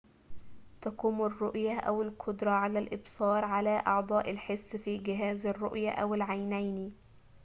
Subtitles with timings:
[0.81, 6.93] تقوم الرؤية أو القدرة على الإبصار على أعضاء الحس في جهاز الرؤية أو العينين